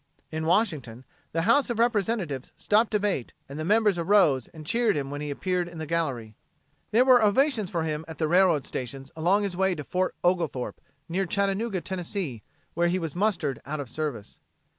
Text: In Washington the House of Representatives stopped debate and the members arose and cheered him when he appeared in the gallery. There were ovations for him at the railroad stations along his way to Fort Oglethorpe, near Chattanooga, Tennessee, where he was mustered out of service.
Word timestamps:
In 0.31 0.47
Washington 0.47 1.05
the 1.31 1.43
House 1.43 1.69
of 1.69 1.77
Representatives 1.77 2.51
stopped 2.57 2.89
debate 2.89 3.33
and 3.47 3.59
the 3.59 3.63
members 3.63 3.99
arose 3.99 4.47
and 4.47 4.65
cheered 4.65 4.97
him 4.97 5.11
when 5.11 5.21
he 5.21 5.29
appeared 5.29 5.67
in 5.67 5.77
the 5.77 5.85
gallery. 5.85 6.35
There 6.89 7.05
were 7.05 7.23
ovations 7.23 7.69
for 7.69 7.83
him 7.83 8.03
at 8.07 8.17
the 8.17 8.27
railroad 8.27 8.65
stations 8.65 9.11
along 9.15 9.43
his 9.43 9.55
way 9.55 9.75
to 9.75 9.83
Fort 9.83 10.15
Oglethorpe, 10.23 10.81
near 11.07 11.27
Chattanooga, 11.27 11.81
Tennessee, 11.81 12.41
where 12.73 12.87
he 12.87 12.97
was 12.97 13.15
mustered 13.15 13.61
out 13.63 13.79
of 13.79 13.91
service. 13.91 14.39